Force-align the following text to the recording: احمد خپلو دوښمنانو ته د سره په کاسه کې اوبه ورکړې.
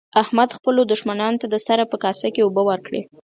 احمد 0.21 0.49
خپلو 0.57 0.81
دوښمنانو 0.91 1.39
ته 1.41 1.47
د 1.49 1.55
سره 1.67 1.83
په 1.91 1.97
کاسه 2.03 2.27
کې 2.33 2.41
اوبه 2.43 2.61
ورکړې. 2.69 3.01